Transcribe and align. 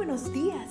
buenos 0.00 0.32
días. 0.32 0.70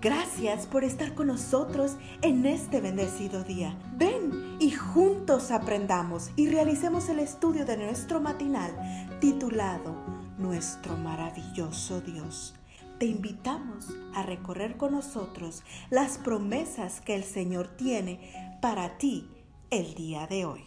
Gracias 0.00 0.66
por 0.66 0.84
estar 0.84 1.14
con 1.14 1.26
nosotros 1.26 1.98
en 2.22 2.46
este 2.46 2.80
bendecido 2.80 3.44
día. 3.44 3.78
Ven 3.98 4.56
y 4.58 4.70
juntos 4.70 5.50
aprendamos 5.50 6.30
y 6.34 6.48
realicemos 6.48 7.10
el 7.10 7.18
estudio 7.18 7.66
de 7.66 7.76
nuestro 7.76 8.22
matinal 8.22 8.72
titulado 9.20 9.94
Nuestro 10.38 10.96
maravilloso 10.96 12.00
Dios. 12.00 12.54
Te 12.98 13.04
invitamos 13.04 13.88
a 14.14 14.22
recorrer 14.22 14.78
con 14.78 14.92
nosotros 14.92 15.62
las 15.90 16.16
promesas 16.16 17.02
que 17.02 17.14
el 17.14 17.24
Señor 17.24 17.68
tiene 17.68 18.58
para 18.62 18.96
ti 18.96 19.28
el 19.68 19.92
día 19.92 20.26
de 20.26 20.46
hoy. 20.46 20.64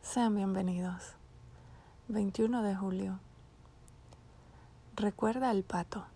Sean 0.00 0.36
bienvenidos. 0.36 1.02
21 2.08 2.62
de 2.62 2.74
julio. 2.74 3.20
Recuerda 4.96 5.50
el 5.50 5.64
pato. 5.64 6.06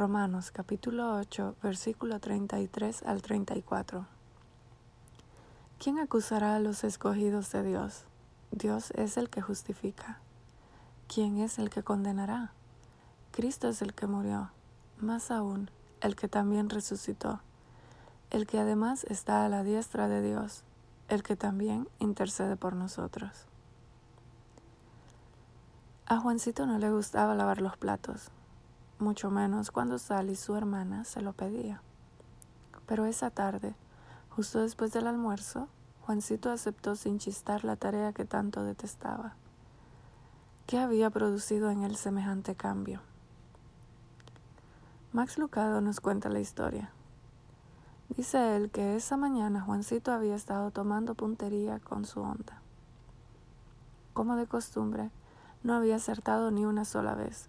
Romanos 0.00 0.50
capítulo 0.50 1.14
8, 1.16 1.56
versículo 1.62 2.20
33 2.20 3.02
al 3.02 3.20
34. 3.20 4.06
¿Quién 5.78 5.98
acusará 5.98 6.56
a 6.56 6.58
los 6.58 6.84
escogidos 6.84 7.52
de 7.52 7.62
Dios? 7.62 8.04
Dios 8.50 8.92
es 8.92 9.18
el 9.18 9.28
que 9.28 9.42
justifica. 9.42 10.18
¿Quién 11.06 11.36
es 11.36 11.58
el 11.58 11.68
que 11.68 11.82
condenará? 11.82 12.52
Cristo 13.30 13.68
es 13.68 13.82
el 13.82 13.92
que 13.92 14.06
murió, 14.06 14.50
más 14.96 15.30
aún, 15.30 15.70
el 16.00 16.16
que 16.16 16.28
también 16.28 16.70
resucitó, 16.70 17.42
el 18.30 18.46
que 18.46 18.58
además 18.58 19.04
está 19.04 19.44
a 19.44 19.50
la 19.50 19.64
diestra 19.64 20.08
de 20.08 20.22
Dios, 20.22 20.62
el 21.08 21.22
que 21.22 21.36
también 21.36 21.86
intercede 21.98 22.56
por 22.56 22.74
nosotros. 22.74 23.44
A 26.06 26.16
Juancito 26.16 26.64
no 26.64 26.78
le 26.78 26.90
gustaba 26.90 27.34
lavar 27.34 27.60
los 27.60 27.76
platos, 27.76 28.30
mucho 29.00 29.30
menos 29.30 29.70
cuando 29.70 29.98
Sally, 29.98 30.36
su 30.36 30.56
hermana, 30.56 31.04
se 31.04 31.20
lo 31.20 31.32
pedía. 31.32 31.82
Pero 32.86 33.04
esa 33.04 33.30
tarde, 33.30 33.74
justo 34.28 34.60
después 34.60 34.92
del 34.92 35.06
almuerzo, 35.06 35.68
Juancito 36.02 36.50
aceptó 36.50 36.96
sin 36.96 37.18
chistar 37.18 37.64
la 37.64 37.76
tarea 37.76 38.12
que 38.12 38.24
tanto 38.24 38.64
detestaba. 38.64 39.34
¿Qué 40.66 40.78
había 40.78 41.10
producido 41.10 41.70
en 41.70 41.82
él 41.82 41.96
semejante 41.96 42.54
cambio? 42.54 43.00
Max 45.12 45.38
Lucado 45.38 45.80
nos 45.80 46.00
cuenta 46.00 46.28
la 46.28 46.40
historia. 46.40 46.92
Dice 48.16 48.56
él 48.56 48.70
que 48.70 48.96
esa 48.96 49.16
mañana 49.16 49.60
Juancito 49.60 50.12
había 50.12 50.34
estado 50.34 50.70
tomando 50.70 51.14
puntería 51.14 51.78
con 51.78 52.04
su 52.04 52.20
onda. 52.20 52.60
Como 54.12 54.36
de 54.36 54.46
costumbre, 54.46 55.10
no 55.62 55.74
había 55.74 55.96
acertado 55.96 56.50
ni 56.50 56.64
una 56.64 56.84
sola 56.84 57.14
vez, 57.14 57.48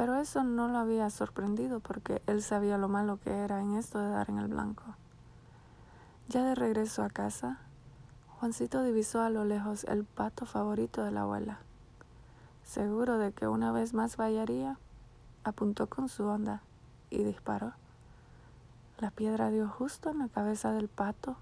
pero 0.00 0.14
eso 0.14 0.42
no 0.44 0.66
lo 0.66 0.78
había 0.78 1.10
sorprendido 1.10 1.80
porque 1.80 2.22
él 2.26 2.42
sabía 2.42 2.78
lo 2.78 2.88
malo 2.88 3.18
que 3.22 3.30
era 3.30 3.60
en 3.60 3.76
esto 3.76 3.98
de 3.98 4.08
dar 4.08 4.30
en 4.30 4.38
el 4.38 4.48
blanco. 4.48 4.82
Ya 6.30 6.42
de 6.42 6.54
regreso 6.54 7.02
a 7.02 7.10
casa, 7.10 7.58
Juancito 8.38 8.82
divisó 8.82 9.20
a 9.20 9.28
lo 9.28 9.44
lejos 9.44 9.84
el 9.84 10.04
pato 10.04 10.46
favorito 10.46 11.04
de 11.04 11.10
la 11.10 11.20
abuela. 11.20 11.58
Seguro 12.64 13.18
de 13.18 13.32
que 13.32 13.46
una 13.46 13.72
vez 13.72 13.92
más 13.92 14.16
vallaría, 14.16 14.78
apuntó 15.44 15.86
con 15.86 16.08
su 16.08 16.24
onda 16.24 16.62
y 17.10 17.22
disparó. 17.22 17.74
La 19.00 19.10
piedra 19.10 19.50
dio 19.50 19.68
justo 19.68 20.08
en 20.08 20.20
la 20.20 20.28
cabeza 20.28 20.72
del 20.72 20.88
pato 20.88 21.36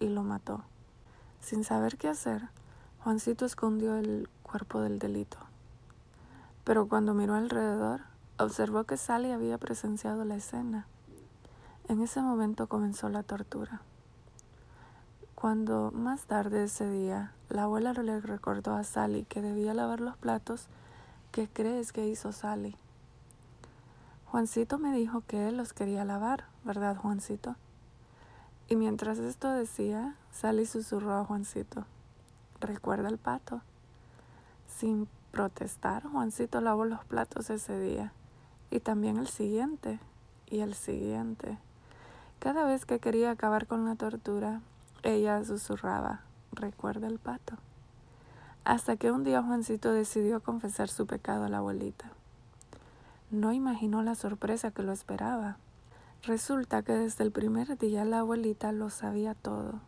y 0.00 0.08
lo 0.08 0.22
mató. 0.22 0.62
Sin 1.42 1.62
saber 1.62 1.98
qué 1.98 2.08
hacer, 2.08 2.48
Juancito 3.04 3.44
escondió 3.44 3.98
el 3.98 4.30
cuerpo 4.42 4.80
del 4.80 4.98
delito 4.98 5.47
pero 6.68 6.86
cuando 6.86 7.14
miró 7.14 7.34
alrededor, 7.34 8.02
observó 8.38 8.84
que 8.84 8.98
Sally 8.98 9.30
había 9.30 9.56
presenciado 9.56 10.26
la 10.26 10.36
escena. 10.36 10.86
En 11.88 12.02
ese 12.02 12.20
momento 12.20 12.66
comenzó 12.66 13.08
la 13.08 13.22
tortura. 13.22 13.80
Cuando 15.34 15.90
más 15.92 16.26
tarde 16.26 16.64
ese 16.64 16.90
día 16.90 17.32
la 17.48 17.62
abuela 17.62 17.94
le 17.94 18.20
recordó 18.20 18.74
a 18.74 18.84
Sally 18.84 19.24
que 19.24 19.40
debía 19.40 19.72
lavar 19.72 20.02
los 20.02 20.18
platos, 20.18 20.66
¿qué 21.32 21.48
crees 21.50 21.90
que 21.90 22.06
hizo 22.06 22.32
Sally? 22.32 22.76
Juancito 24.26 24.78
me 24.78 24.92
dijo 24.92 25.22
que 25.26 25.48
él 25.48 25.56
los 25.56 25.72
quería 25.72 26.04
lavar, 26.04 26.44
¿verdad, 26.64 26.98
Juancito? 26.98 27.56
Y 28.68 28.76
mientras 28.76 29.16
esto 29.16 29.50
decía, 29.50 30.16
Sally 30.32 30.66
susurró 30.66 31.14
a 31.14 31.24
Juancito, 31.24 31.86
recuerda 32.60 33.08
el 33.08 33.16
pato. 33.16 33.62
Sin 34.66 35.08
protestar, 35.30 36.04
Juancito 36.04 36.60
lavó 36.60 36.84
los 36.84 37.04
platos 37.04 37.50
ese 37.50 37.78
día, 37.78 38.12
y 38.70 38.80
también 38.80 39.18
el 39.18 39.28
siguiente, 39.28 40.00
y 40.46 40.60
el 40.60 40.74
siguiente. 40.74 41.58
Cada 42.38 42.64
vez 42.64 42.84
que 42.84 42.98
quería 42.98 43.30
acabar 43.30 43.66
con 43.66 43.84
la 43.84 43.94
tortura, 43.94 44.60
ella 45.02 45.44
susurraba, 45.44 46.22
recuerda 46.52 47.06
el 47.06 47.18
pato. 47.18 47.54
Hasta 48.64 48.96
que 48.96 49.10
un 49.10 49.24
día 49.24 49.42
Juancito 49.42 49.92
decidió 49.92 50.40
confesar 50.40 50.88
su 50.88 51.06
pecado 51.06 51.44
a 51.44 51.48
la 51.48 51.58
abuelita. 51.58 52.10
No 53.30 53.52
imaginó 53.52 54.02
la 54.02 54.14
sorpresa 54.14 54.70
que 54.70 54.82
lo 54.82 54.92
esperaba. 54.92 55.56
Resulta 56.22 56.82
que 56.82 56.92
desde 56.92 57.24
el 57.24 57.32
primer 57.32 57.78
día 57.78 58.04
la 58.04 58.20
abuelita 58.20 58.72
lo 58.72 58.90
sabía 58.90 59.34
todo 59.34 59.80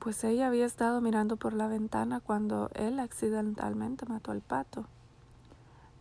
pues 0.00 0.24
ella 0.24 0.46
había 0.46 0.64
estado 0.64 1.02
mirando 1.02 1.36
por 1.36 1.52
la 1.52 1.68
ventana 1.68 2.20
cuando 2.20 2.70
él 2.74 2.98
accidentalmente 2.98 4.06
mató 4.06 4.32
al 4.32 4.40
pato. 4.40 4.86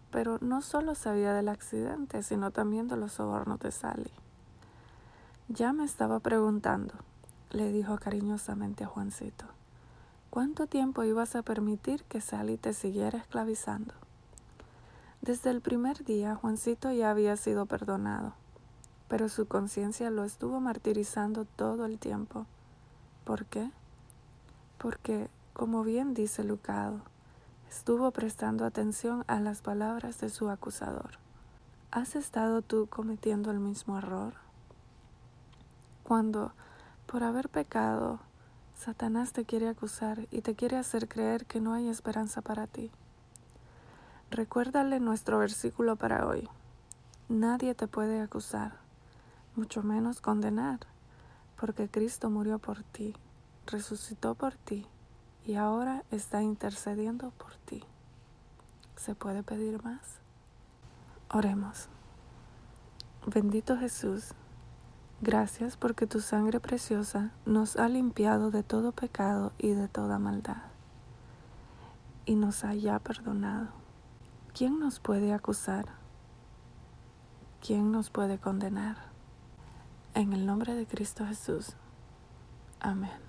Pero 0.09 0.37
no 0.39 0.61
solo 0.61 0.95
sabía 0.95 1.33
del 1.33 1.49
accidente, 1.49 2.23
sino 2.23 2.49
también 2.51 2.87
de 2.87 2.95
los 2.95 3.11
sobornos 3.11 3.59
de 3.59 3.71
Sally. 3.71 4.11
Ya 5.49 5.73
me 5.73 5.83
estaba 5.83 6.21
preguntando, 6.21 6.93
le 7.51 7.73
dijo 7.73 7.97
cariñosamente 7.97 8.85
a 8.85 8.87
Juancito, 8.87 9.45
¿cuánto 10.29 10.65
tiempo 10.65 11.03
ibas 11.03 11.35
a 11.35 11.41
permitir 11.41 12.03
que 12.05 12.21
Sally 12.21 12.57
te 12.57 12.73
siguiera 12.73 13.19
esclavizando? 13.19 13.93
Desde 15.21 15.49
el 15.49 15.59
primer 15.59 16.05
día, 16.05 16.35
Juancito 16.35 16.93
ya 16.93 17.11
había 17.11 17.35
sido 17.35 17.65
perdonado, 17.65 18.33
pero 19.09 19.27
su 19.27 19.45
conciencia 19.45 20.09
lo 20.09 20.23
estuvo 20.23 20.61
martirizando 20.61 21.43
todo 21.43 21.85
el 21.85 21.99
tiempo. 21.99 22.45
¿Por 23.25 23.45
qué? 23.45 23.69
Porque, 24.79 25.29
como 25.53 25.83
bien 25.83 26.13
dice 26.13 26.43
Lucado, 26.43 27.01
estuvo 27.69 28.09
prestando 28.11 28.65
atención 28.65 29.25
a 29.27 29.39
las 29.39 29.61
palabras 29.61 30.19
de 30.19 30.29
su 30.29 30.49
acusador. 30.49 31.19
¿Has 31.91 32.15
estado 32.15 32.61
tú 32.61 32.87
cometiendo 32.87 33.51
el 33.51 33.59
mismo 33.59 33.97
error? 33.97 34.33
Cuando, 36.03 36.53
por 37.05 37.23
haber 37.23 37.49
pecado, 37.49 38.19
Satanás 38.73 39.33
te 39.33 39.43
quiere 39.43 39.67
acusar 39.67 40.27
y 40.31 40.41
te 40.41 40.55
quiere 40.55 40.77
hacer 40.77 41.09
creer 41.09 41.45
que 41.45 41.59
no 41.59 41.73
hay 41.73 41.89
esperanza 41.89 42.41
para 42.41 42.65
ti. 42.65 42.89
Recuérdale 44.31 45.01
nuestro 45.01 45.39
versículo 45.39 45.97
para 45.97 46.25
hoy. 46.25 46.47
Nadie 47.27 47.75
te 47.75 47.87
puede 47.87 48.21
acusar, 48.21 48.77
mucho 49.55 49.83
menos 49.83 50.21
condenar, 50.21 50.79
porque 51.59 51.89
Cristo 51.89 52.29
murió 52.29 52.59
por 52.59 52.83
ti 52.83 53.13
resucitó 53.69 54.35
por 54.35 54.55
ti 54.55 54.85
y 55.45 55.55
ahora 55.55 56.03
está 56.11 56.41
intercediendo 56.41 57.31
por 57.31 57.55
ti. 57.65 57.83
¿Se 58.95 59.15
puede 59.15 59.43
pedir 59.43 59.83
más? 59.83 60.19
Oremos. 61.31 61.87
Bendito 63.25 63.77
Jesús, 63.77 64.33
gracias 65.21 65.77
porque 65.77 66.07
tu 66.07 66.19
sangre 66.19 66.59
preciosa 66.59 67.31
nos 67.45 67.77
ha 67.77 67.87
limpiado 67.87 68.51
de 68.51 68.63
todo 68.63 68.91
pecado 68.91 69.53
y 69.57 69.69
de 69.73 69.87
toda 69.87 70.19
maldad 70.19 70.69
y 72.29 72.35
nos 72.35 72.63
ha 72.63 72.75
ya 72.75 72.99
perdonado. 72.99 73.69
¿Quién 74.53 74.79
nos 74.79 74.99
puede 74.99 75.33
acusar? 75.33 75.87
¿Quién 77.59 77.91
nos 77.91 78.11
puede 78.11 78.37
condenar? 78.37 78.97
En 80.13 80.33
el 80.33 80.45
nombre 80.45 80.75
de 80.75 80.85
Cristo 80.85 81.25
Jesús. 81.25 81.75
Amén. 82.79 83.28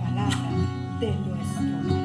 de 1.01 1.15
nuestro. 1.15 2.00